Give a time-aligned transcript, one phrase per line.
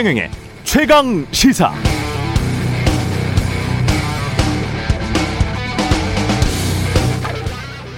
[0.00, 0.30] 최경영의
[0.64, 1.74] 최강 시사.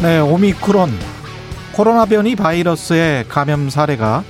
[0.02, 0.90] 네, 오미크론
[1.70, 4.24] 코로나 변이 바이러스의 감염 사례가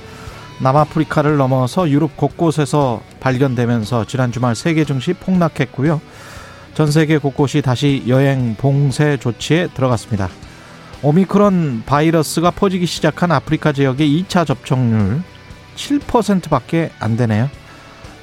[0.61, 5.99] 남아프리카를 넘어서 유럽 곳곳에서 발견되면서 지난 주말 세계 증시 폭락했고요.
[6.75, 10.29] 전 세계 곳곳이 다시 여행 봉쇄 조치에 들어갔습니다.
[11.01, 15.23] 오미크론 바이러스가 퍼지기 시작한 아프리카 지역의 2차 접종률
[15.75, 17.49] 7%밖에 안 되네요.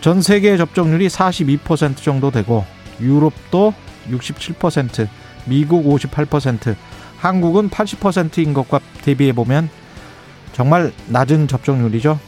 [0.01, 2.65] 전 세계 접종률이 42% 정도 되고
[3.01, 3.75] 유럽도
[4.11, 5.09] 67%,
[5.45, 6.75] 미국 58%,
[7.19, 9.69] 한국은 80%인 것과 대비해 보면
[10.53, 12.19] 정말 낮은 접종률이죠.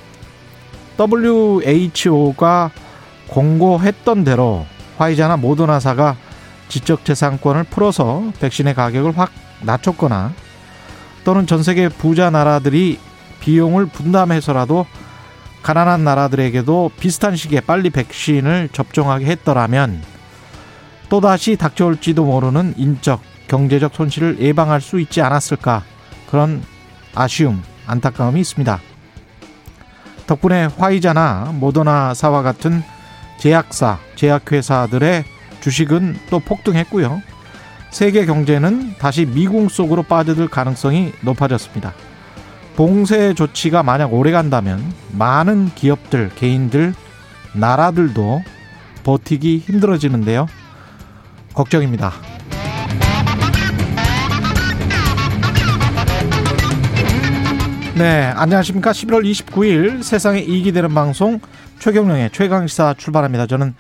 [0.99, 2.71] WHO가
[3.29, 4.67] 공고했던 대로
[4.99, 6.17] 화이자나 모더나사가
[6.69, 9.31] 지적재산권을 풀어서 백신의 가격을 확
[9.63, 10.33] 낮췄거나
[11.25, 12.99] 또는 전 세계 부자 나라들이
[13.41, 14.87] 비용을 분담해서라도
[15.63, 20.03] 가난한 나라들에게도 비슷한 시기에 빨리 백신을 접종하게 했더라면
[21.09, 25.85] 또다시 닥쳐올지도 모르는 인적, 경제적 손실을 예방할 수 있지 않았을까
[26.31, 26.63] 그런
[27.15, 28.81] 아쉬움, 안타까움이 있습니다.
[30.27, 32.83] 덕분에 화이자나 모더나사와 같은
[33.39, 35.25] 제약사, 제약회사들의
[35.61, 37.23] 주식은 또 폭등했고요.
[37.91, 41.93] 세계 경제는 다시 미궁 속으로 빠져들 가능성이 높아졌습니다.
[42.77, 46.95] 봉쇄 조치가 만약 오래 간다면 많은 기업들, 개인들,
[47.55, 48.43] 나라들도
[49.05, 50.47] 버티기 힘들어지는데요.
[51.55, 52.13] 걱정입니다.
[57.95, 58.93] 네, 안녕하십니까.
[58.93, 61.41] 11월 29일 세상에 이익이 되는 방송
[61.79, 63.47] 최경령의 최강시사 출발합니다.
[63.47, 63.75] 저는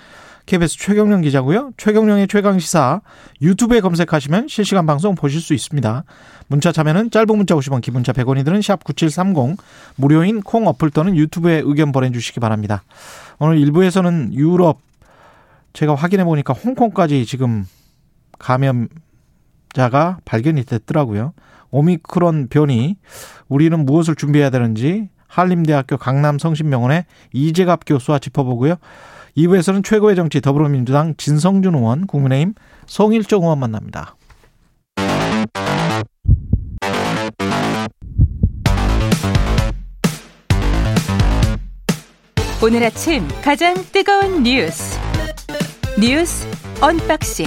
[0.46, 1.72] KBS 최경령 기자고요.
[1.76, 3.00] 최경령의 최강 시사
[3.40, 6.04] 유튜브에 검색하시면 실시간 방송 보실 수 있습니다.
[6.48, 9.56] 문자 참여는 짧은 문자 50원, 기본자 100원이 드는 샵 9730
[9.96, 12.82] 무료인 콩 어플 또는 유튜브에 의견 보내 주시기 바랍니다.
[13.38, 14.80] 오늘 1부에서는 유럽
[15.72, 17.66] 제가 확인해 보니까 홍콩까지 지금
[18.38, 21.32] 감염자가 발견이 됐더라고요.
[21.70, 22.96] 오미크론 변이
[23.48, 28.76] 우리는 무엇을 준비해야 되는지 한림대학교 강남성심병원의 이재갑 교수와 짚어보고요.
[29.36, 32.54] 2부에서는 최고의 정치 더불어민주당 진성준 의원, 국민의힘
[32.86, 34.16] 성일종 의원 만납니다.
[42.62, 44.96] 오늘 아침 가장 뜨거운 뉴스
[45.98, 46.46] 뉴스
[46.80, 47.46] unboxing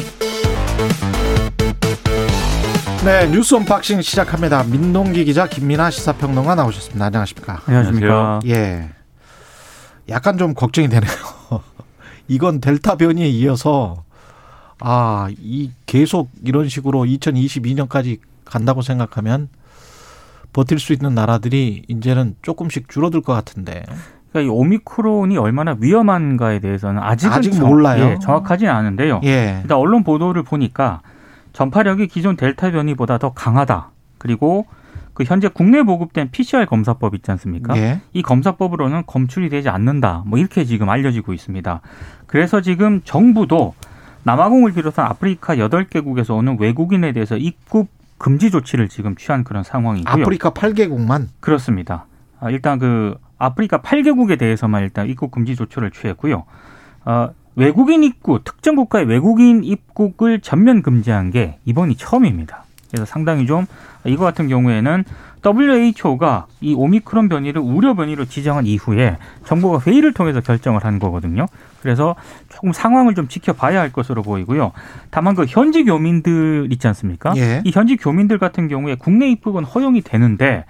[3.06, 4.64] 네, 뉴스 unboxing 시작합니다.
[4.64, 7.06] 민동기 기자, 김민아 시사평론가 나오셨습니다.
[7.06, 7.62] 안녕하십니까?
[7.68, 8.40] 안녕하십니까?
[8.48, 8.90] 예.
[10.10, 11.35] 약간 좀 걱정이 되네요.
[12.28, 14.04] 이건 델타 변이에 이어서
[14.80, 19.50] 아, 이 계속 이런 식으로 2022년까지 간다고 생각하면
[20.54, 23.84] 버틸 수 있는 나라들이 이제는 조금씩 줄어들 것 같은데.
[24.32, 28.12] 그러니까 이 오미크론이 얼마나 위험한가에 대해서는 아직은 아직 정, 몰라요.
[28.12, 29.22] 예, 정확하지는 않은데요.
[29.24, 29.60] 예.
[29.62, 31.02] 일단 언론 보도를 보니까
[31.54, 33.92] 전파력이 기존 델타 변이보다 더 강하다.
[34.18, 34.66] 그리고
[35.16, 37.76] 그 현재 국내 보급된 PCR 검사법 있지 않습니까?
[37.78, 38.02] 예.
[38.14, 40.24] 이 검사법으로는 검출이 되지 않는다.
[40.28, 41.82] 뭐 이렇게 지금 알려지고 있습니다.
[42.28, 43.74] 그래서 지금 정부도
[44.24, 47.88] 남아공을 비롯한 아프리카 8개국에서 오는 외국인에 대해서 입국
[48.18, 50.24] 금지 조치를 지금 취한 그런 상황이고요.
[50.24, 52.08] 아프리카 8개국만 그렇습니다.
[52.42, 56.44] 아, 일단 그 아프리카 8개국에 대해서만 일단 입국 금지 조치를 취했고요.
[57.06, 62.65] 어, 외국인 입국, 특정 국가의 외국인 입국을 전면 금지한 게 이번이 처음입니다.
[62.90, 63.66] 그래서 상당히 좀
[64.06, 65.04] 이거 같은 경우에는
[65.46, 71.46] WHO가 이 오미크론 변이를 우려 변이로 지정한 이후에 정부가 회의를 통해서 결정을 한 거거든요.
[71.82, 72.16] 그래서
[72.50, 74.72] 조금 상황을 좀 지켜봐야 할 것으로 보이고요.
[75.12, 77.34] 다만 그 현지 교민들 있지 않습니까?
[77.38, 77.62] 예.
[77.64, 80.66] 이 현지 교민들 같은 경우에 국내 입국은 허용이 되는데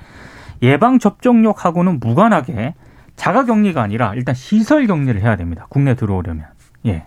[0.62, 2.74] 예방 접종력하고는 무관하게
[3.16, 5.68] 자가 격리가 아니라 일단 시설 격리를 해야 됩니다.
[5.70, 6.46] 국내 들어오려면.
[6.86, 7.06] 예.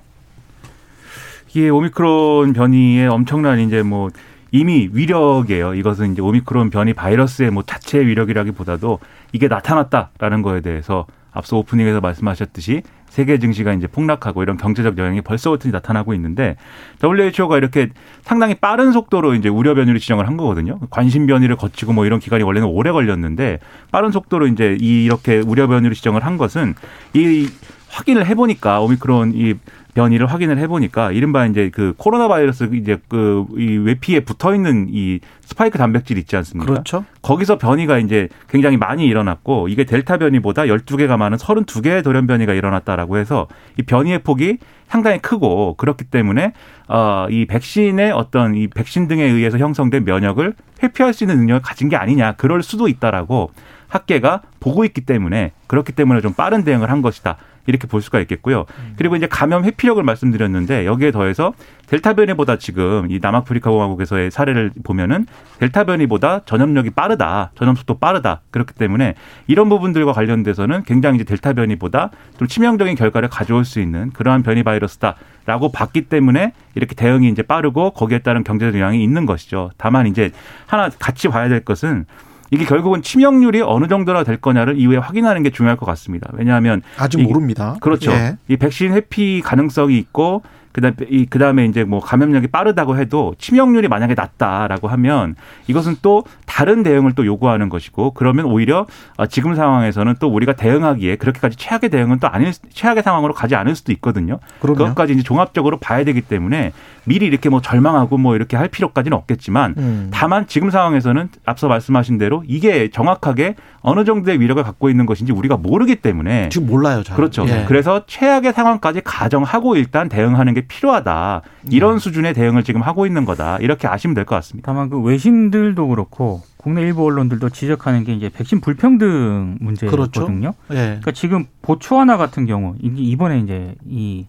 [1.48, 4.08] 이게 오미크론 변이의 엄청난 이제 뭐
[4.50, 5.74] 이미 위력이에요.
[5.74, 8.98] 이것은 이제 오미크론 변이 바이러스의 뭐 자체 위력이라기보다도
[9.32, 15.70] 이게 나타났다라는 거에 대해서 앞서 오프닝에서 말씀하셨듯이 세계 증시가 이제 폭락하고 이런 경제적 영향이 벌써부터
[15.70, 16.56] 나타나고 있는데
[17.02, 17.88] WHO가 이렇게
[18.22, 20.78] 상당히 빠른 속도로 이제 우려 변이를 지정을 한 거거든요.
[20.90, 23.60] 관심 변이를 거치고 뭐 이런 기간이 원래는 오래 걸렸는데
[23.90, 26.74] 빠른 속도로 이제 이렇게 우려 변이를 지정을 한 것은
[27.14, 27.48] 이
[27.90, 29.54] 확인을 해보니까 오미크론 이
[29.98, 35.20] 변이를 확인을 해보니까 이른바 이제 그 코로나 바이러스 이제 그 이 외피에 붙어 있는 이
[35.40, 36.72] 스파이크 단백질 있지 않습니까?
[36.72, 37.04] 그렇죠.
[37.22, 43.18] 거기서 변이가 이제 굉장히 많이 일어났고 이게 델타 변이보다 12개가 많은 32개의 돌연 변이가 일어났다라고
[43.18, 44.58] 해서 이 변이의 폭이
[44.88, 46.52] 상당히 크고 그렇기 때문에
[46.88, 51.96] 어이 백신의 어떤 이 백신 등에 의해서 형성된 면역을 회피할 수 있는 능력을 가진 게
[51.96, 53.50] 아니냐 그럴 수도 있다라고
[53.88, 57.36] 학계가 보고 있기 때문에 그렇기 때문에 좀 빠른 대응을 한 것이다.
[57.68, 58.64] 이렇게 볼 수가 있겠고요.
[58.96, 61.52] 그리고 이제 감염 회피력을 말씀드렸는데 여기에 더해서
[61.86, 65.26] 델타 변이보다 지금 이 남아프리카 공화국에서의 사례를 보면은
[65.60, 68.40] 델타 변이보다 전염력이 빠르다, 전염 속도 빠르다.
[68.50, 69.14] 그렇기 때문에
[69.46, 74.62] 이런 부분들과 관련돼서는 굉장히 이제 델타 변이보다 좀 치명적인 결과를 가져올 수 있는 그러한 변이
[74.62, 79.70] 바이러스다라고 봤기 때문에 이렇게 대응이 이제 빠르고 거기에 따른 경제적 영향이 있는 것이죠.
[79.76, 80.30] 다만 이제
[80.66, 82.06] 하나 같이 봐야 될 것은
[82.50, 86.30] 이게 결국은 치명률이 어느 정도나 될 거냐를 이후에 확인하는 게 중요할 것 같습니다.
[86.32, 87.76] 왜냐하면 아직 모릅니다.
[87.80, 88.12] 그렇죠.
[88.12, 88.36] 예.
[88.48, 90.42] 이 백신 회피 가능성이 있고
[90.72, 95.34] 그다음에 이 그다음에 이제 뭐 감염력이 빠르다고 해도 치명률이 만약에 낮다라고 하면
[95.66, 98.86] 이것은 또 다른 대응을 또 요구하는 것이고 그러면 오히려
[99.16, 103.74] 어, 지금 상황에서는 또 우리가 대응하기에 그렇게까지 최악의 대응은 또 아닐 최악의 상황으로 가지 않을
[103.74, 104.38] 수도 있거든요.
[104.60, 104.78] 그럼요.
[104.78, 106.72] 그것까지 이제 종합적으로 봐야 되기 때문에
[107.04, 110.08] 미리 이렇게 뭐 절망하고 뭐 이렇게 할 필요까지는 없겠지만 음.
[110.12, 115.56] 다만 지금 상황에서는 앞서 말씀하신 대로 이게 정확하게 어느 정도의 위력을 갖고 있는 것인지 우리가
[115.56, 117.16] 모르기 때문에 지금 몰라요, 잘.
[117.16, 117.46] 그렇죠.
[117.48, 117.64] 예.
[117.66, 121.42] 그래서 최악의 상황까지 가정하고 일단 대응하는 게 필요하다.
[121.70, 121.98] 이런 음.
[121.98, 123.58] 수준의 대응을 지금 하고 있는 거다.
[123.58, 124.70] 이렇게 아시면 될 것 같습니다.
[124.70, 130.54] 다만 그 외신들도 그렇고 국내 일부 언론들도 지적하는 게 이제 백신 불평등 문제거든요.
[130.70, 130.74] 예.
[130.74, 134.26] 그러니까 지금 보츠와나 같은 경우 이게 이번에 이제 이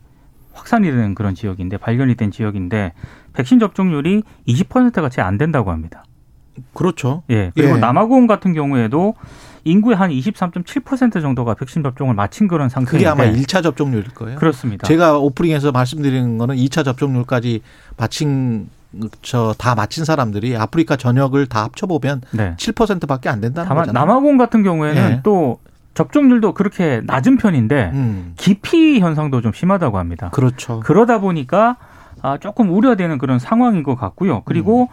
[0.54, 2.94] 확산이 된 그런 지역인데 발견이 된 지역인데
[3.34, 6.04] 백신 접종률이 20%가 채 안 된다고 합니다.
[6.74, 7.24] 그렇죠.
[7.30, 7.52] 예.
[7.56, 7.80] 그리고 예.
[7.80, 9.16] 남아공 같은 경우에도
[9.64, 14.38] 인구의 한 23.7% 정도가 백신 접종을 마친 그런 상태인데 그게 아마 1차 접종률일 거예요.
[14.38, 14.88] 그렇습니다.
[14.88, 17.62] 제가 오프닝에서 말씀드리는 거는 2차 접종률까지
[17.98, 18.70] 마친
[19.22, 22.56] 저다 마친 사람들이 아프리카 전역을 다 합쳐 보면 네.
[22.58, 24.06] 7%밖에 안 된다는 다만 거잖아요.
[24.06, 25.20] 남아공 같은 경우에는 예.
[25.24, 25.60] 또
[25.94, 28.34] 접종률도 그렇게 낮은 편인데 음.
[28.38, 30.30] 기피 현상도 좀 심하다고 합니다.
[30.32, 30.80] 그렇죠.
[30.80, 31.78] 그러다 보니까
[32.22, 34.42] 아, 조금 우려되는 그런 상황인 것 같고요.
[34.46, 34.88] 그리고 음.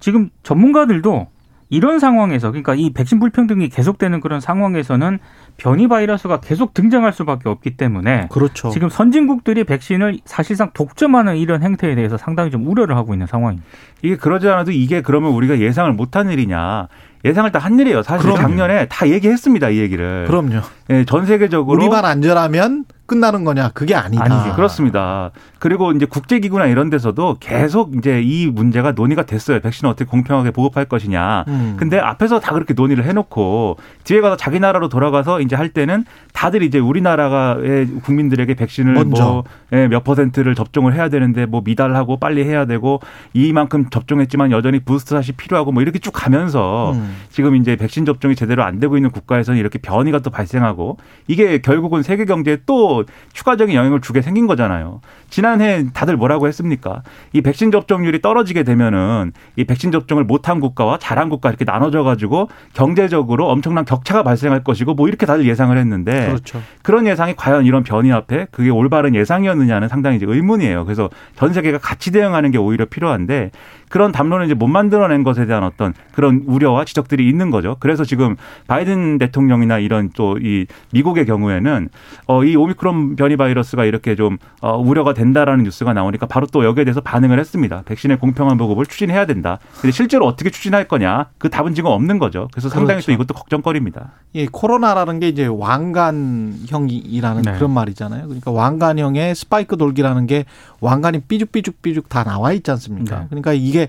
[0.00, 1.28] 지금 전문가들도
[1.72, 5.20] 이런 상황에서 그러니까 이 백신 불평등이 계속되는 그런 상황에서는
[5.56, 8.70] 변이 바이러스가 계속 등장할 수밖에 없기 때문에 그렇죠.
[8.70, 13.64] 지금 선진국들이 백신을 사실상 독점하는 이런 행태에 대해서 상당히 좀 우려를 하고 있는 상황입니다.
[14.02, 16.88] 이게 그러지 않아도 이게 그러면 우리가 예상을 못한 일이냐.
[17.24, 18.02] 예상을 다 한 일이에요.
[18.02, 18.40] 사실 그럼요.
[18.40, 19.68] 작년에 다 얘기했습니다.
[19.68, 20.24] 이 얘기를.
[20.26, 20.62] 그럼요.
[20.90, 23.70] 예, 전 세계적으로 우리만 안전하면 끝나는 거냐?
[23.74, 24.22] 그게 아니다.
[24.24, 24.54] 아니죠.
[24.54, 25.32] 그렇습니다.
[25.58, 29.58] 그리고 이제 국제기구나 이런 데서도 계속 이제 이 문제가 논의가 됐어요.
[29.58, 31.44] 백신을 어떻게 공평하게 보급할 것이냐.
[31.48, 31.74] 음.
[31.76, 36.62] 근데 앞에서 다 그렇게 논의를 해놓고 뒤에 가서 자기 나라로 돌아가서 이제 할 때는 다들
[36.62, 39.42] 이제 우리나라의 국민들에게 백신을 먼저.
[39.72, 43.00] 뭐몇 퍼센트를 접종을 해야 되는데 뭐 미달하고 빨리 해야 되고
[43.32, 47.16] 이만큼 접종했지만 여전히 부스터샷이 필요하고 뭐 이렇게 쭉 가면서 음.
[47.30, 50.79] 지금 이제 백신 접종이 제대로 안 되고 있는 국가에서는 이렇게 변이가 또 발생하고
[51.26, 55.00] 이게 결국은 세계 경제에 또 추가적인 영향을 주게 생긴 거잖아요.
[55.28, 57.02] 지난해 다들 뭐라고 했습니까?
[57.32, 62.48] 이 백신 접종률이 떨어지게 되면은 이 백신 접종을 못한 국가와 잘한 국가 이렇게 나눠져 가지고
[62.72, 66.60] 경제적으로 엄청난 격차가 발생할 것이고 뭐 이렇게 다들 예상을 했는데 그렇죠.
[66.82, 70.84] 그런 예상이 과연 이런 변이 앞에 그게 올바른 예상이었느냐는 상당히 이제 의문이에요.
[70.84, 73.52] 그래서 전 세계가 같이 대응하는 게 오히려 필요한데
[73.88, 77.76] 그런 담론을 이제 못 만들어낸 것에 대한 어떤 그런 우려와 지적들이 있는 거죠.
[77.80, 78.36] 그래서 지금
[78.66, 81.88] 바이든 대통령이나 이런 또 이 미국의 경우에는
[82.26, 86.84] 어 이 오미크론 변이 바이러스가 이렇게 좀 어, 우려가 된다라는 뉴스가 나오니까 바로 또 여기에
[86.84, 87.82] 대해서 반응을 했습니다.
[87.84, 89.58] 백신의 공평한 보급을 추진해야 된다.
[89.80, 91.26] 근데 실제로 어떻게 추진할 거냐?
[91.38, 92.48] 그 답은 지금 없는 거죠.
[92.52, 93.06] 그래서 상당히 그렇죠.
[93.06, 94.12] 또 이것도 걱정거리입니다.
[94.32, 97.52] 이 코로나라는 게 이제 왕관형이라는 네.
[97.52, 98.24] 그런 말이잖아요.
[98.24, 100.44] 그러니까 왕관형의 스파이크 돌기라는 게
[100.80, 103.20] 왕관이 삐죽삐죽삐죽 다 나와 있지 않습니까?
[103.20, 103.26] 네.
[103.28, 103.88] 그러니까 이게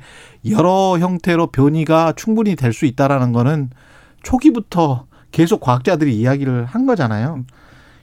[0.50, 3.70] 여러 형태로 변이가 충분히 될 수 있다라는 거는
[4.24, 7.44] 초기부터 계속 과학자들이 이야기를 한 거잖아요.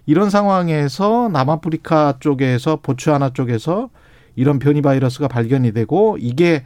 [0.06, 3.90] 이런 상황에서 남아프리카 쪽에서 보츠와나 쪽에서
[4.36, 6.64] 이런 변이 바이러스가 발견이 되고 이게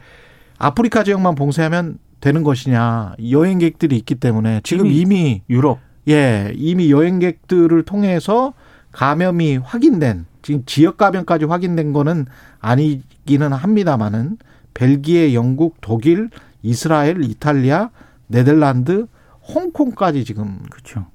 [0.57, 7.83] 아프리카 지역만 봉쇄하면 되는 것이냐 여행객들이 있기 때문에 지금 이미 이미 유럽 예, 이미 여행객들을
[7.83, 8.53] 통해서
[8.91, 12.27] 감염이 확인된 지금 지역 감염까지 확인된 거는
[12.59, 14.37] 아니기는 합니다만은
[14.73, 16.29] 벨기에, 영국, 독일,
[16.61, 17.89] 이스라엘, 이탈리아,
[18.27, 19.07] 네덜란드,
[19.47, 21.05] 홍콩까지 지금 그렇죠.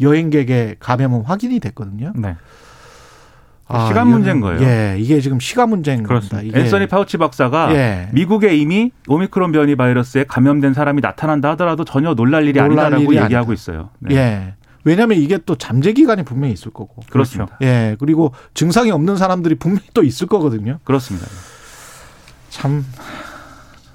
[0.00, 2.12] 여행객의 감염은 확인이 됐거든요.
[2.16, 2.36] 네.
[3.88, 4.60] 시간 이거는- 문제인 거예요.
[4.62, 6.38] 예, 이게 지금 시간 문제인 그렇습니다.
[6.38, 6.56] 겁니다.
[6.58, 8.08] 이게 앤서니 파우치 박사가 예.
[8.12, 13.22] 미국에 이미 오미크론 변이 바이러스에 감염된 사람이 나타난다 하더라도 전혀 놀랄 일이 놀랄 아니다라고 일이
[13.22, 13.52] 얘기하고 아니다.
[13.54, 13.90] 있어요.
[14.00, 14.14] 네.
[14.16, 14.54] 예.
[14.84, 17.02] 왜냐하면 이게 또 잠재 기간이 분명히 있을 거고.
[17.08, 17.56] 그렇습니다.
[17.62, 17.96] 예.
[17.98, 20.78] 그리고 증상이 없는 사람들이 분명히 또 있을 거거든요.
[20.84, 21.26] 그렇습니다.
[22.50, 22.84] 참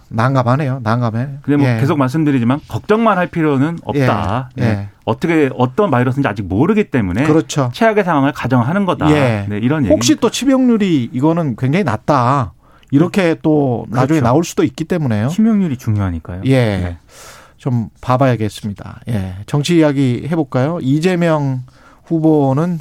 [0.09, 0.79] 난감하네요.
[0.83, 1.27] 난감해.
[1.41, 1.79] 근데 뭐 예.
[1.79, 4.49] 계속 말씀드리지만 걱정만 할 필요는 없다.
[4.57, 4.61] 예.
[4.61, 4.67] 네.
[4.67, 4.89] 예.
[5.05, 7.69] 어떻게 어떤 바이러스인지 아직 모르기 때문에 그렇죠.
[7.73, 9.09] 최악의 상황을 가정하는 거다.
[9.11, 9.45] 예.
[9.49, 9.93] 네, 이런 얘기.
[9.93, 12.53] 혹시 또 치명률이 이거는 굉장히 낮다.
[12.91, 14.23] 이렇게 또 나중에 그렇죠.
[14.23, 15.27] 나올 수도 있기 때문에요.
[15.27, 16.41] 치명률이 중요하니까요.
[16.45, 16.51] 예.
[16.77, 16.97] 네.
[17.57, 19.01] 좀 봐봐야겠습니다.
[19.09, 19.35] 예.
[19.45, 20.79] 정치 이야기 해볼까요?
[20.81, 21.63] 이재명
[22.05, 22.79] 후보는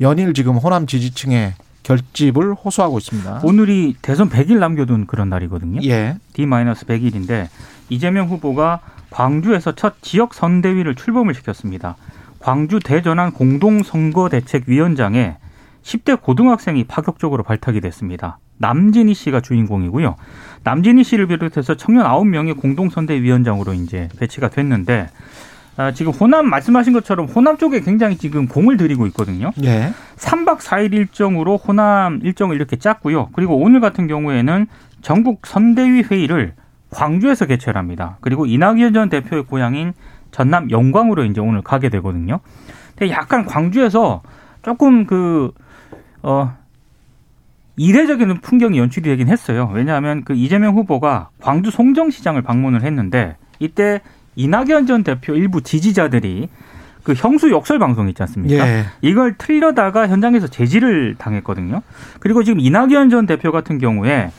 [0.00, 1.54] 연일 지금 호남 지지층의
[1.84, 3.42] 결집을 호소하고 있습니다.
[3.44, 5.80] 오늘이 대선 100일 남겨둔 그런 날이거든요.
[5.84, 6.16] 예.
[6.32, 7.46] D-100일인데
[7.88, 11.94] 이재명 후보가 광주에서 첫 지역 선대위를 출범을 시켰습니다.
[12.40, 15.36] 광주 대전환 공동선거대책위원장에
[15.82, 18.38] 10대 고등학생이 파격적으로 발탁이 됐습니다.
[18.58, 20.16] 남진희 씨가 주인공이고요.
[20.62, 25.08] 남진희 씨를 비롯해서 청년 9명이 공동선대위원장으로 이제 배치가 됐는데
[25.76, 29.50] 아, 지금 호남 말씀하신 것처럼 호남 쪽에 굉장히 지금 공을 들이고 있거든요.
[29.64, 29.92] 예.
[30.16, 33.30] 3박 4일 일정으로 호남 일정을 이렇게 짰고요.
[33.32, 34.66] 그리고 오늘 같은 경우에는
[35.02, 36.54] 전국 선대위 회의를
[36.90, 38.18] 광주에서 개최를 합니다.
[38.20, 39.94] 그리고 이낙연 전 대표의 고향인
[40.30, 42.40] 전남 영광으로 이제 오늘 가게 되거든요.
[42.96, 44.22] 근데 약간 광주에서
[44.62, 45.52] 조금 그,
[46.22, 46.56] 어,
[47.76, 49.70] 이례적인 풍경이 연출이 되긴 했어요.
[49.74, 54.00] 왜냐하면 그 이재명 후보가 광주 송정시장을 방문을 했는데 이때
[54.36, 56.48] 이낙연 전 대표 일부 지지자들이
[57.02, 58.66] 그 형수 역설 방송 있지 않습니까?
[58.66, 58.84] 예.
[59.02, 61.82] 이걸 틀려다가 현장에서 제지를 당했거든요.
[62.18, 64.30] 그리고 지금 이낙연 전 대표 같은 경우에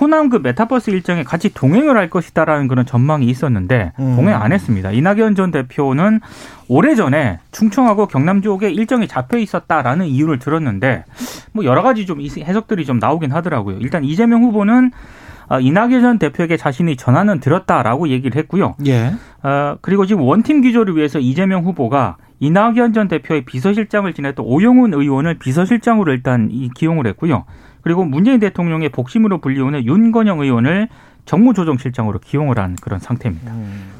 [0.00, 4.16] 호남 그 메타버스 일정에 같이 동행을 할 것이다라는 그런 전망이 있었는데 음.
[4.16, 4.92] 동행 안 했습니다.
[4.92, 6.20] 이낙연 전 대표는
[6.68, 11.04] 오래전에 충청하고 경남 지역에 일정이 잡혀 있었다라는 이유를 들었는데
[11.52, 13.78] 뭐 여러 가지 좀 해석들이 좀 나오긴 하더라고요.
[13.80, 15.25] 일단 이재명 후보는 아,
[15.60, 18.74] 이낙연 전 대표에게 자신이 전화는 들었다라고 얘기를 했고요.
[18.86, 19.12] 예.
[19.42, 25.38] 어, 그리고 지금 원팀 기조를 위해서 이재명 후보가 이낙연 전 대표의 비서실장을 지냈던 오영훈 의원을
[25.38, 27.44] 비서실장으로 일단 이 기용을 했고요.
[27.82, 30.88] 그리고 문재인 대통령의 복심으로 불리우는 윤건영 의원을
[31.24, 33.52] 정무조정실장으로 기용을 한 그런 상태입니다.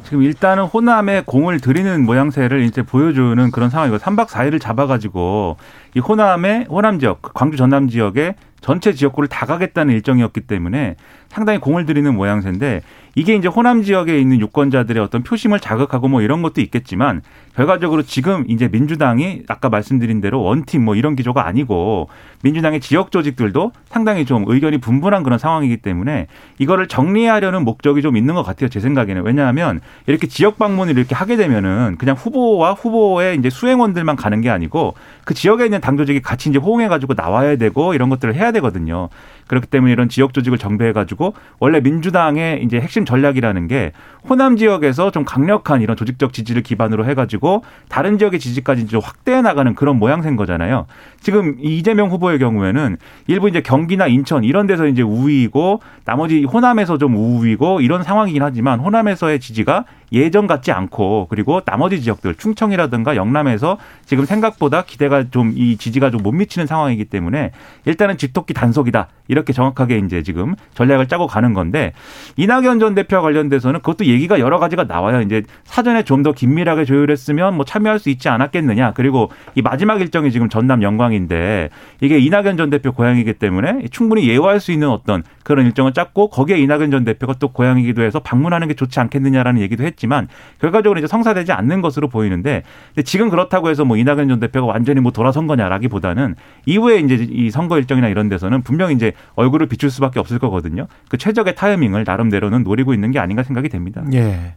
[0.07, 5.57] 지금 일단은 호남에 공을 들이는 모양새를 이제 보여주는 그런 상황이고 3박 4일을 잡아가지고
[5.97, 10.97] 이 호남의 호남 지역, 광주 전남 지역에 전체 지역구를 다 가겠다는 일정이었기 때문에
[11.29, 12.83] 상당히 공을 들이는 모양새인데
[13.15, 17.23] 이게 이제 호남 지역에 있는 유권자들의 어떤 표심을 자극하고 뭐 이런 것도 있겠지만
[17.55, 22.09] 결과적으로 지금 이제 민주당이 아까 말씀드린 대로 원팀 뭐 이런 기조가 아니고
[22.43, 26.27] 민주당의 지역 조직들도 상당히 좀 의견이 분분한 그런 상황이기 때문에
[26.59, 28.69] 이거를 정리하려는 목적이 좀 있는 것 같아요.
[28.69, 29.23] 제 생각에는.
[29.25, 34.95] 왜냐하면 이렇게 지역 방문을 이렇게 하게 되면은 그냥 후보와 후보의 이제 수행원들만 가는 게 아니고
[35.25, 39.09] 그 지역에 있는 당 조직이 같이 이제 호응해 가지고 나와야 되고 이런 것들을 해야 되거든요.
[39.47, 43.93] 그렇기 때문에 이런 지역 조직을 정비해가지고 원래 민주당의 이제 핵심 전략이라는 게
[44.29, 49.75] 호남 지역에서 좀 강력한 이런 조직적 지지를 기반으로 해가지고 다른 지역의 지지까지 좀 확대해 나가는
[49.75, 50.87] 그런 모양새인 거잖아요.
[51.21, 52.97] 지금 이재명 후보의 경우에는
[53.29, 58.81] 일부 이제 경기나 인천 이런 데서 이제 우위이고 나머지 호남에서 좀 우위고 이런 상황이긴 하지만
[58.81, 65.77] 호남에서의 지지가 예전 같지 않고 그리고 나머지 지역들 충청이라든가 영남에서 지금 생각보다 기대가 좀 이
[65.77, 67.53] 지지가 좀 못 미치는 상황이기 때문에
[67.85, 71.93] 일단은 집토끼 단속이다 이렇게 정확하게 이제 지금 전략을 짜고 가는 건데
[72.37, 75.21] 이낙연 전 대표와 관련돼서는 그것도 얘기가 여러 가지가 나와요.
[75.21, 78.93] 이제 사전에 좀 더 긴밀하게 조율했으면 뭐 참여할 수 있지 않았겠느냐.
[78.95, 81.69] 그리고 이 마지막 일정이 지금 전남 영광인데
[82.01, 86.57] 이게 이낙연 전 대표 고향이기 때문에 충분히 예우할 수 있는 어떤 그런 일정을 짰고 거기에
[86.59, 90.29] 이낙연 전 대표가 또 고향이기도 해서 방문하는 게 좋지 않겠느냐라는 얘기도 했 지만
[90.61, 92.63] 결과적으로 이제 성사되지 않는 것으로 보이는데
[93.05, 96.37] 지금 그렇다고 해서 뭐 이낙연 전 대표가 완전히 뭐 돌아선 거냐라기보다는
[96.67, 100.87] 이후에 이제 이 선거 일정이나 이런 데서는 분명히 이제 얼굴을 비출 수밖에 없을 거거든요.
[101.09, 104.05] 그 최적의 타이밍을 나름대로는 노리고 있는 게 아닌가 생각이 됩니다.
[104.13, 104.55] 예.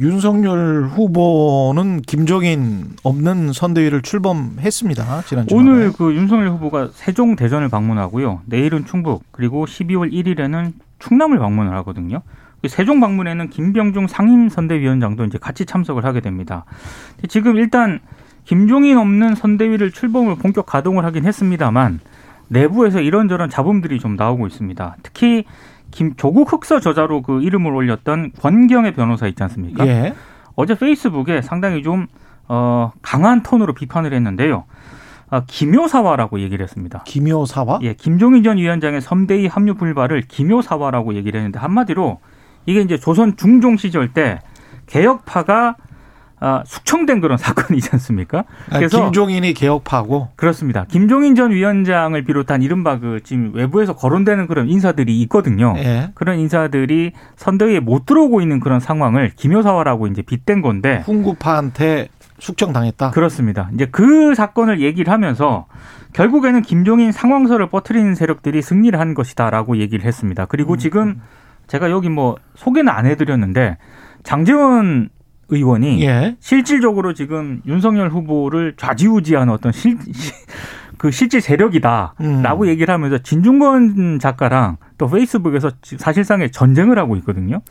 [0.00, 5.22] 윤석열 후보는 김종인 없는 선대위를 출범했습니다.
[5.22, 5.68] 지난 주말에.
[5.68, 8.40] 오늘 그 윤석열 후보가 세종 대전을 방문하고요.
[8.46, 12.22] 내일은 충북 그리고 12월 1일에는 충남을 방문을 하거든요.
[12.62, 16.64] 그 세종 방문에는 김병중 상임선대위원장도 이제 같이 참석을 하게 됩니다.
[17.28, 18.00] 지금 일단
[18.44, 22.00] 김종인 없는 선대위를 출범을 본격 가동을 하긴 했습니다만
[22.48, 24.96] 내부에서 이런저런 잡음들이 좀 나오고 있습니다.
[25.02, 25.44] 특히
[25.90, 29.86] 김 조국 흑서 저자로 그 이름을 올렸던 권경의 변호사 있지 않습니까?
[29.86, 30.14] 예.
[30.54, 32.06] 어제 페이스북에 상당히 좀
[32.46, 34.64] 어, 강한 톤으로 비판을 했는데요.
[35.30, 37.02] 아, 기묘사화라고 얘기를 했습니다.
[37.06, 42.20] 김효사와 예, 김종인 전 위원장의 선대위 합류 불발을 기묘사화라고 얘기를 했는데 한마디로
[42.66, 44.40] 이게 이제 조선 중종 시절 때
[44.86, 45.76] 개혁파가
[46.44, 48.44] 아, 숙청된 그런 사건이지 않습니까?
[48.70, 50.84] 아, 김종인이 개혁파고 그렇습니다.
[50.88, 55.74] 김종인 전 위원장을 비롯한 이른바 그 지금 외부에서 거론되는 그런 인사들이 있거든요.
[55.76, 56.10] 예.
[56.14, 62.08] 그런 인사들이 선대위에 못 들어오고 있는 그런 상황을 기묘사화라고 이제 빗댄 건데 훈구파한테
[62.40, 63.12] 숙청당했다.
[63.12, 63.70] 그렇습니다.
[63.74, 65.66] 이제 그 사건을 얘기를 하면서
[66.12, 70.46] 결국에는 김종인 상황설을 퍼뜨리는 세력들이 승리를 한 것이다라고 얘기를 했습니다.
[70.46, 71.20] 그리고 지금
[71.72, 73.78] 제가 여기 뭐 소개는 안 해드렸는데
[74.24, 75.08] 장재원
[75.48, 76.36] 의원이 예.
[76.38, 79.96] 실질적으로 지금 윤석열 후보를 좌지우지하는 어떤 실,
[80.98, 82.68] 그 실질 세력이다라고 음.
[82.68, 87.62] 얘기를 하면서 진중권 작가랑 또 페이스북에서 사실상의 전쟁을 하고 있거든요.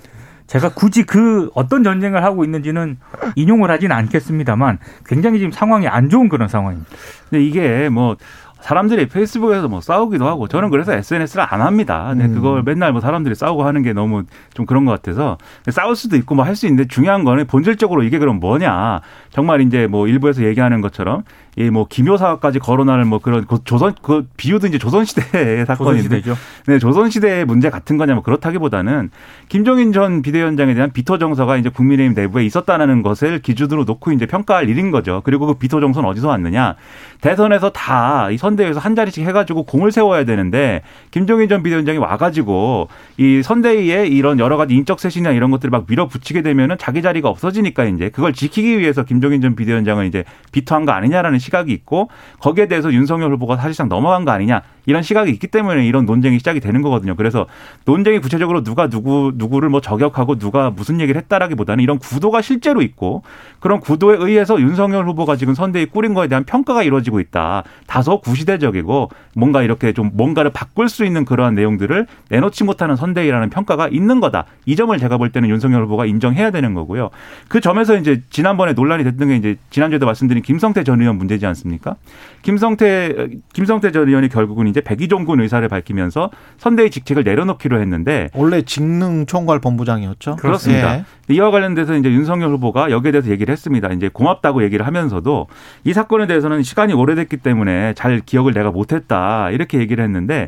[0.48, 2.98] 제가 굳이 그 어떤 전쟁을 하고 있는지는
[3.36, 6.90] 인용을 하진 않겠습니다만 굉장히 지금 상황이 안 좋은 그런 상황입니다.
[7.30, 8.18] 근데 이게 뭐
[8.62, 12.08] 사람들이 페이스북에서 뭐 싸우기도 하고 저는 그래서 SNS를 안 합니다.
[12.10, 12.34] 근데 음.
[12.36, 15.38] 그걸 맨날 뭐 사람들이 싸우고 하는 게 너무 좀 그런 것 같아서
[15.70, 19.02] 싸울 수도 있고 뭐 할 수 있는데 중요한 거는 본질적으로 이게 그럼 뭐냐.
[19.32, 21.24] 정말 이제 뭐 일부에서 얘기하는 것처럼
[21.58, 26.36] 이 뭐 기묘사까지 거론하는 뭐 그런 그 조선 그 비유도 이제 조선 시대의 사건인데 조선시대죠.
[26.68, 29.10] 네, 조선시대의 문제 같은 거냐, 뭐 그렇다기보다는
[29.50, 34.70] 김종인 전 비대위원장에 대한 비토 정서가 이제 국민의힘 내부에 있었다는 것을 기준으로 놓고 이제 평가할
[34.70, 35.22] 일인 거죠.
[35.26, 36.76] 그리고 그 비토 정서는 어디서 왔느냐.
[37.22, 40.82] 대선에서 다이 선 대위에서 한 자리씩 해가지고 공을 세워야 되는데
[41.12, 46.42] 김종인 전 비대위원장이 와가지고 이 선대위에 이런 여러 가지 인적 쇄신이나 이런 것들을 막 밀어붙이게
[46.42, 51.40] 되면은 자기 자리가 없어지니까 이제 그걸 지키기 위해서 김종인 전 비대위원장은 이제 비토한 거 아니냐라는
[51.40, 56.06] 시각이 있고 거기에 대해서 윤석열 후보가 사실상 넘어간 거 아니냐 이런 시각이 있기 때문에 이런
[56.06, 57.16] 논쟁이 시작이 되는 거거든요.
[57.16, 57.48] 그래서
[57.86, 63.24] 논쟁이 구체적으로 누가 누구 누구를 뭐 저격하고 누가 무슨 얘기를 했다라기보다는 이런 구도가 실제로 있고
[63.60, 67.64] 그런 구도에 의해서 윤석열 후보가 지금 선대위 꾸린 거에 대한 평가가 이루어지고 있다.
[67.88, 73.88] 다소 구시대적이고 뭔가 이렇게 좀 뭔가를 바꿀 수 있는 그러한 내용들을 내놓지 못하는 선대위라는 평가가
[73.90, 74.46] 있는 거다.
[74.66, 77.10] 이 점을 제가 볼 때는 윤석열 후보가 인정해야 되는 거고요.
[77.48, 81.96] 그 점에서 이제 지난번에 논란이 됐던 게 이제 지난주에도 말씀드린 김성태 전 의원 문제지 않습니까?
[82.42, 89.26] 김성태 김성태 전 의원이 결국은 이제 백의종군 의사를 밝히면서 선대위 직책을 내려놓기로 했는데 원래 직능
[89.28, 90.38] 총괄 본부장이었죠.
[90.38, 90.98] 그렇습니다.
[90.98, 91.06] 예.
[91.30, 93.90] 이와 관련돼서 이제 윤석열 후보가 여기에 대해서 얘기를 했습니다.
[93.90, 95.48] 이제 고맙다고 얘기를 하면서도
[95.84, 100.48] 이 사건에 대해서는 시간이 오래됐기 때문에 잘 기억을 내가 못했다 이렇게 얘기를 했는데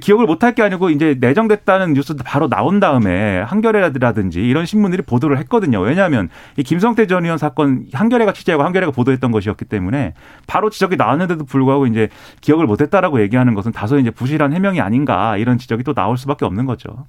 [0.00, 5.80] 기억을 못할 게 아니고 이제 내정됐다는 뉴스도 바로 나온 다음에 한겨레라든지 이런 신문들이 보도를 했거든요.
[5.80, 10.14] 왜냐하면 이 김성태 전 의원 사건 한겨레가 취재하고 한겨레가 보도했던 것이었기 때문에
[10.46, 12.08] 바로 지적이 나왔는데도 불구하고 이제
[12.40, 16.66] 기억을 못했다라고 얘기하는 것은 다소 이제 부실한 해명이 아닌가 이런 지적이 또 나올 수밖에 없는
[16.66, 17.06] 거죠.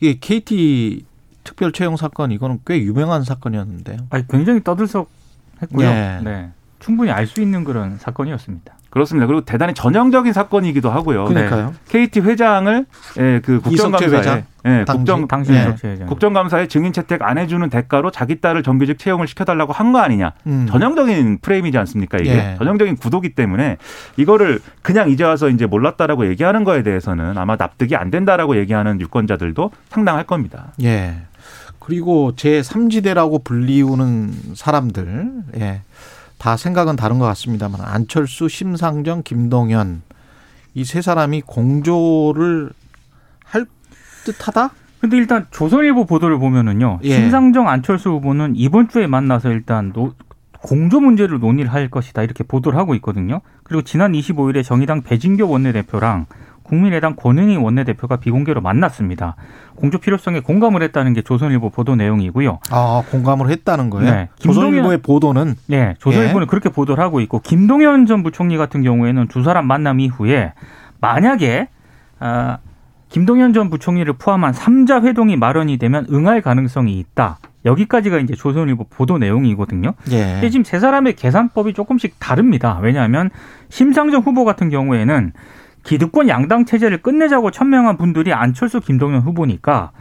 [0.00, 1.04] 이게 KT
[1.44, 3.98] 특별 채용 사건 이거는 꽤 유명한 사건이었는데요.
[4.10, 5.86] 아니, 굉장히 떠들썩했고요.
[5.86, 6.20] 예.
[6.22, 6.50] 네.
[6.80, 8.74] 충분히 알 수 있는 그런 사건이었습니다.
[8.94, 9.26] 그렇습니다.
[9.26, 11.24] 그리고 대단히 전형적인 사건이기도 하고요.
[11.24, 11.74] 그러니까요.
[11.88, 12.86] KT 회장을
[13.18, 14.44] 예, 그 국정감사에 회장?
[14.66, 14.96] 예, 당시?
[14.98, 16.04] 국정 당신 예.
[16.06, 20.32] 국정감사에 증인 채택 안 해주는 대가로 자기 딸을 정규직 채용을 시켜달라고 한 거 아니냐.
[20.46, 20.66] 음.
[20.70, 22.54] 전형적인 프레임이지 않습니까 이게 예.
[22.58, 23.76] 전형적인 구도기 때문에
[24.16, 29.70] 이거를 그냥 이제 와서 이제 몰랐다라고 얘기하는 거에 대해서는 아마 납득이 안 된다라고 얘기하는 유권자들도
[29.90, 30.72] 상당할 겁니다.
[30.82, 31.16] 예.
[31.80, 35.82] 그리고 제 3지대라고 불리우는 사람들, 예.
[36.44, 40.02] 다 생각은 다른 것 같습니다만 안철수, 심상정, 김동연
[40.74, 42.68] 이 세 사람이 공조를
[43.46, 43.64] 할
[44.26, 44.70] 듯하다?
[45.00, 46.98] 근데 일단 조선일보 보도를 보면은요.
[47.04, 47.14] 예.
[47.16, 50.12] 심상정 안철수 후보는 이번 주에 만나서 일단 노-
[50.60, 53.40] 공조 문제를 논의를 할 것이다 이렇게 보도를 하고 있거든요.
[53.62, 56.26] 그리고 지난 25일에 정의당 배진교 원내대표랑
[56.64, 59.36] 국민의당 권은희 원내대표가 비공개로 만났습니다.
[59.76, 62.58] 공조 필요성에 공감을 했다는 게 조선일보 보도 내용이고요.
[62.70, 64.10] 아, 공감을 했다는 거예요.
[64.10, 64.28] 네.
[64.38, 69.66] 조선일보의 보도는 네, 조선일보는 그렇게 보도를 하고 있고 김동연 전 부총리 같은 경우에는 두 사람
[69.66, 70.54] 만남 이후에
[71.00, 71.68] 만약에
[72.18, 72.58] 아,
[73.10, 77.38] 김동연 전 부총리를 포함한 삼자 회동이 마련이 되면 응할 가능성이 있다.
[77.64, 79.94] 여기까지가 이제 조선일보 보도 내용이거든요.
[80.10, 80.32] 예.
[80.32, 82.78] 근데 지금 세 사람의 계산법이 조금씩 다릅니다.
[82.82, 83.30] 왜냐하면
[83.68, 85.32] 심상정 후보 같은 경우에는
[85.84, 89.92] 기득권 양당 체제를 끝내자고 천명한 분들이 안철수 김동연 후보니까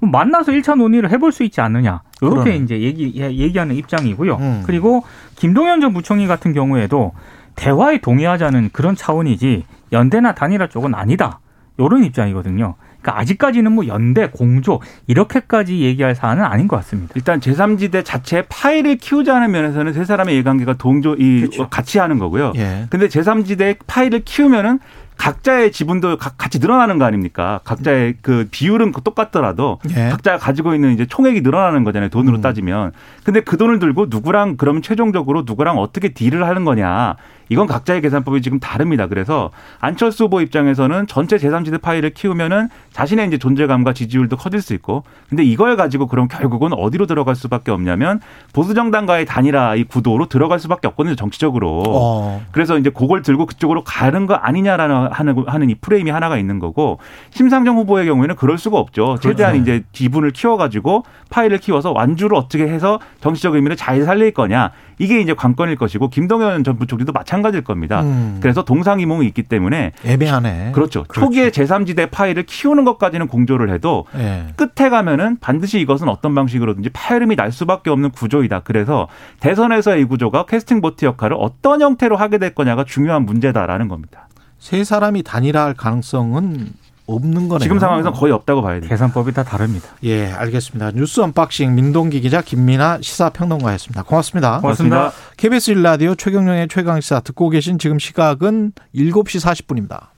[0.00, 2.02] 뭐 만나서 1차 논의를 해볼 수 있지 않느냐.
[2.20, 2.56] 이렇게 그러네.
[2.56, 4.36] 이제 얘기, 예, 얘기하는 입장이고요.
[4.36, 4.62] 음.
[4.66, 5.04] 그리고
[5.36, 7.12] 김동연 전 부총리 같은 경우에도
[7.54, 11.40] 대화에 동의하자는 그런 차원이지 연대나 단일화 쪽은 아니다.
[11.78, 12.74] 이런 입장이거든요.
[13.00, 17.12] 그러니까 아직까지는 뭐 연대, 공조 이렇게까지 얘기할 사안은 아닌 것 같습니다.
[17.16, 21.68] 일단 제3지대 자체의 파일을 키우자는 면에서는 세 사람의 이해관계가 동조 이 그렇죠.
[21.68, 22.52] 같이 하는 거고요.
[22.56, 22.86] 예.
[22.90, 24.78] 근데 제3지대 파일을 키우면은
[25.16, 27.60] 각자의 지분도 가- 같이 늘어나는 거 아닙니까?
[27.64, 30.08] 각자의 그 비율은 똑같더라도 예.
[30.08, 32.08] 각자가 가지고 있는 이제 총액이 늘어나는 거잖아요.
[32.10, 32.40] 돈으로 음.
[32.40, 32.92] 따지면.
[33.24, 37.16] 근데 그 돈을 들고 누구랑 그러면 최종적으로 누구랑 어떻게 딜을 하는 거냐.
[37.48, 39.06] 이건 각자의 계산법이 지금 다릅니다.
[39.08, 45.04] 그래서 안철수 후보 입장에서는 전체 제3지대 파일을 키우면은 자신의 이제 존재감과 지지율도 커질 수 있고
[45.28, 48.20] 근데 이걸 가지고 그럼 결국은 어디로 들어갈 수밖에 없냐면
[48.54, 51.14] 보수 정당과의 단일화 이 구도로 들어갈 수밖에 없거든요.
[51.14, 51.82] 정치적으로.
[51.86, 52.42] 어.
[52.52, 56.98] 그래서 이제 그걸 들고 그쪽으로 가는 거 아니냐라는 하는 하는 이 프레임이 하나가 있는 거고
[57.30, 59.18] 심상정 후보의 경우에는 그럴 수가 없죠.
[59.20, 59.72] 최대한 그렇죠.
[59.72, 65.34] 이제 지분을 키워가지고 파일을 키워서 완주를 어떻게 해서 정치적 의미를 잘 살릴 거냐 이게 이제
[65.34, 68.02] 관건일 것이고 김동연 전 부총리도 마찬가지일 겁니다.
[68.02, 68.38] 음.
[68.40, 70.72] 그래서 동상이몽이 있기 때문에 애매하네.
[70.72, 71.04] 그렇죠.
[71.12, 74.46] 초기에 제3지대 파이를 키우는 것까지는 공조를 해도 예.
[74.56, 78.60] 끝에 가면은 반드시 이것은 어떤 방식으로든지 파열음이 날 수밖에 없는 구조이다.
[78.60, 79.08] 그래서
[79.40, 84.28] 대선에서의 이 구조가 캐스팅 보트 역할을 어떤 형태로 하게 될 거냐가 중요한 문제다라는 겁니다.
[84.62, 86.72] 세 사람이 단일화할 가능성은
[87.06, 87.58] 없는 거네요.
[87.58, 88.88] 지금 상황에서는 거의 없다고 봐야 돼요.
[88.88, 89.88] 계산법이 다 다릅니다.
[90.04, 90.92] 예, 알겠습니다.
[90.92, 94.04] 뉴스 unboxing 민동기 기자 김민아 시사평론가였습니다.
[94.04, 94.60] 고맙습니다.
[94.60, 95.10] 고맙습니다.
[95.36, 100.06] KBS 1라디오 최경영의 최강시사 듣고 계신 지금 시각은 7시 40분입니다.